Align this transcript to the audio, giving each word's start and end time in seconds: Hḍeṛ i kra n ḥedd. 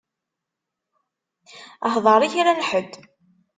Hḍeṛ 1.93 2.21
i 2.23 2.29
kra 2.33 2.51
n 2.57 2.61
ḥedd. 2.69 2.93